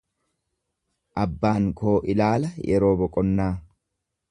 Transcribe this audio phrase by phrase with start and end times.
[1.25, 3.51] Abbaan koo ilaala yeroo boqonnaa.